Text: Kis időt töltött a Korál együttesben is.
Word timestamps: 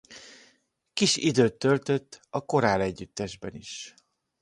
Kis 0.93 1.15
időt 1.17 1.53
töltött 1.53 2.19
a 2.29 2.45
Korál 2.45 2.81
együttesben 2.81 3.55
is. 3.55 3.93